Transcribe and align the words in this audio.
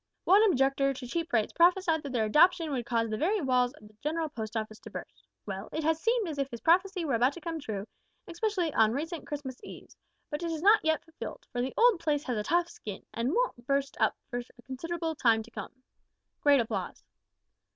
One 0.23 0.41
objector 0.51 0.95
to 0.95 1.05
cheap 1.05 1.31
rates 1.31 1.53
prophesied 1.53 2.01
that 2.01 2.11
their 2.11 2.25
adoption 2.25 2.71
would 2.71 2.87
cause 2.87 3.11
the 3.11 3.19
very 3.19 3.39
walls 3.39 3.71
of 3.73 3.87
the 3.87 3.93
General 4.01 4.29
Post 4.29 4.57
Office 4.57 4.79
to 4.79 4.89
burst. 4.89 5.27
Well, 5.45 5.69
it 5.71 5.83
has 5.83 6.01
seemed 6.01 6.27
as 6.27 6.39
if 6.39 6.49
his 6.49 6.59
prophecy 6.59 7.05
were 7.05 7.13
about 7.13 7.33
to 7.33 7.39
come 7.39 7.59
true, 7.59 7.85
especially 8.27 8.73
on 8.73 8.93
recent 8.93 9.27
Christmas 9.27 9.59
eves, 9.63 9.95
but 10.31 10.41
it 10.41 10.49
is 10.49 10.63
not 10.63 10.83
yet 10.83 11.03
fulfilled, 11.03 11.45
for 11.51 11.61
the 11.61 11.75
old 11.77 11.99
place 11.99 12.23
has 12.23 12.37
a 12.39 12.41
tough 12.43 12.67
skin, 12.67 13.05
and 13.13 13.29
won't 13.31 13.67
burst 13.67 13.95
up 14.01 14.17
for 14.31 14.39
a 14.39 14.61
considerable 14.65 15.13
time 15.13 15.43
to 15.43 15.51
come." 15.51 15.71
(Great 16.41 16.61
applause.) 16.61 17.03